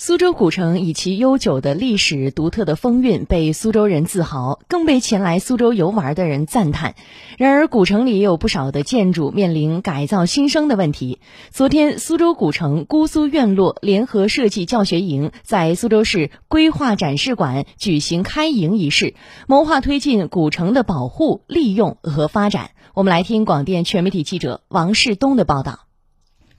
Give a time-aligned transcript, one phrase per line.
[0.00, 6.94] 苏州古城以其悠久的历史、独特的风韵被苏州人自豪，更被前来苏州游玩的人赞叹。
[7.36, 11.18] 然而，古城里也有不少的建筑面临改造新生的问题。
[11.50, 19.14] 昨天，苏州古城姑苏院落联合设计教学营在苏州市规划展示馆举行开营仪式，
[19.48, 22.70] 谋划推进古城的保护、利用和发展。
[22.94, 25.87] 我们来听广电全媒体记者王世东的报道。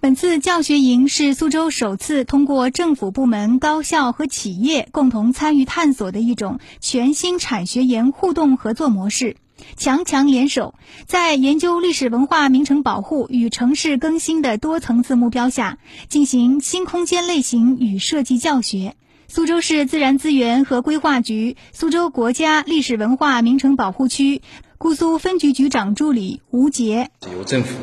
[0.01, 9.35] 本次教学营是苏州首次通过政府部门、高校和企业共同参与探索的一种全新产学研互动合作模式，
[9.75, 10.73] 强强联手，
[11.05, 18.95] 在研究历史文化名城保护与城市更新的多层次目标下，进行新空间类型与设计教学。
[19.27, 24.41] 苏州市自然资源和规划局苏州国家历史文化名城保护区
[24.77, 27.75] 姑苏分局局长助理吴杰，由政府。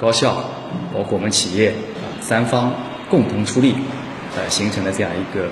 [0.00, 0.44] 高校，
[0.94, 2.72] 包括我们企业啊，三方
[3.10, 3.74] 共同出力，
[4.34, 5.48] 呃，形成了这样一个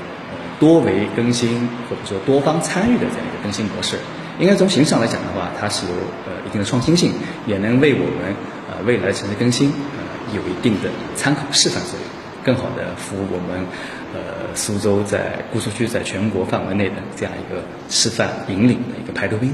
[0.59, 3.99] 多维更新或者说多方参与的这样一个更新模式。
[4.41, 5.93] 应该从形式上来讲的话，它是有
[6.25, 7.13] 呃一定的创新性，
[7.47, 8.35] 也能为我们
[8.71, 12.09] 呃未来城市更新呃有一定的参考示范作用，
[12.45, 13.67] 更好的服务我们
[14.15, 19.53] 呃苏州在姑苏区在全国范围内的这样一个示范引领的一个排头兵。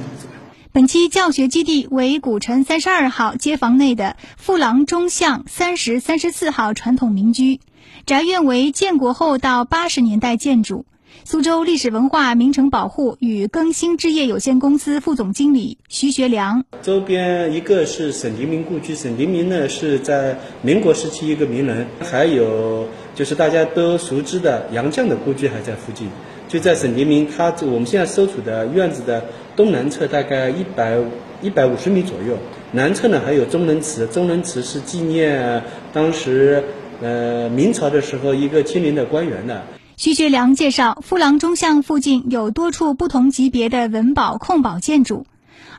[0.75, 7.61] 本期教学基地为古城三十二号街坊内的富廊中巷三十三十四号传统民居，
[8.07, 10.85] 宅院为建国后到八十年代建筑。
[11.23, 26.09] 苏州历史文化名城保护与更新置业有限公司副总经理徐学良：周边一个是沈黎明故居，沈黎明呢是在民国时期一个名人，还有就是大家都熟知的杨绛的故居还在附近。
[26.55, 29.25] 就在沈黎明他我们现在所处的院子的
[29.57, 30.97] 东南侧，大概一百
[31.43, 32.39] 一百五十米左右。
[32.71, 36.63] 南侧呢还有中仁祠，中仁祠是纪念当时
[37.03, 39.65] 呃明朝的时候一个亲临的官员的。
[39.97, 45.27] 徐学良介绍，富廊中巷附近有多处不同级别的文保控保建筑，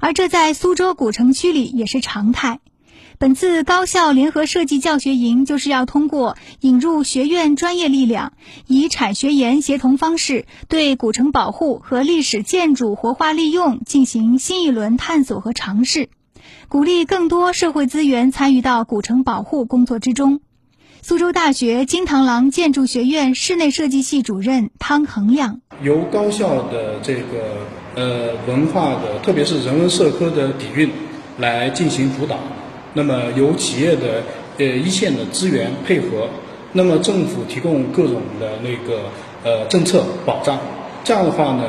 [0.02, 2.60] 而这在苏州古城区里也是常态。
[3.18, 8.34] 本次高校联合设计教学营就是要通过引入学院专业力量，
[8.68, 16.10] 以产学研协同方式，对古城保护和历史建筑活化利用进行新一轮探索和尝试，
[16.68, 20.42] 鼓励更多社会资源参与到古城保护工作之中。
[21.02, 27.60] 苏州大学金螳螂建筑学院室内设计系主任汤恒亮：由高校的这个
[27.96, 30.90] 呃文化的，特别是人文社科的底蕴
[31.38, 32.38] 来进行主导。
[32.96, 34.24] 那么由企业的
[34.58, 36.28] 呃一线的资源配合，
[36.72, 39.12] 那么政府提供各种的那个
[39.44, 40.58] 呃政策保障，
[41.04, 41.64] 这样的话呢，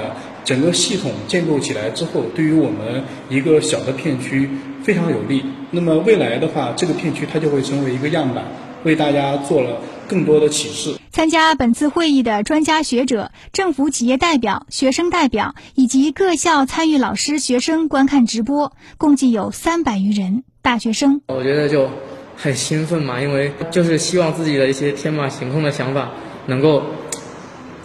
[0.45, 4.49] 整个系统建构起来之后，对于我们一个小的片区
[4.83, 5.45] 非常有利。
[5.73, 8.45] 那么未来的话，这个片区它就会成为一个样板，
[8.85, 10.97] 为大家做了更多的启示。
[11.11, 20.45] 参加本次会议的专家学者、政府企业代表、学生代表以及各校参与老师、学生观看直播，共计有三百余人。
[20.67, 21.89] 大学生，我觉得就
[22.37, 26.11] 很兴奋嘛，因为就是希望自己的一些天马行空的想法
[26.47, 26.83] 能够。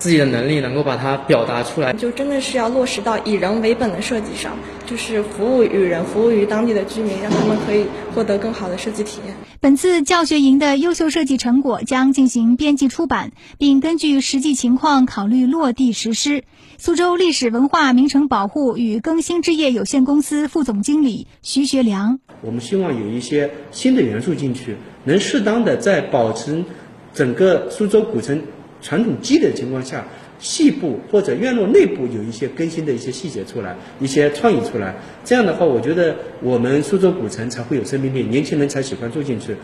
[0.02, 9.51] 自己的能力能够把它表达出来，就真的是要落实到以人为本的设计上，就是服务于人，服务于当地的居民，让他们可以获得更好的设计体验。
[9.62, 16.46] 本次教学营的优秀设计成果将进行编辑出版，并根据实际情况考虑落地实施。
[16.80, 26.66] 苏州历史文化名城保护与更新置业有限公司副总经理徐学良：我们希望有一些新的元素进去，能适当的在保持
[27.14, 28.42] 整个苏州古城。
[28.82, 30.08] 传统基的情况下，
[30.42, 39.56] 细部或者院落内部有一些更新的一些细节出来，一些创意出来，这样的话，我觉得我们苏州古城才会有生命力，年轻人才喜欢住进去。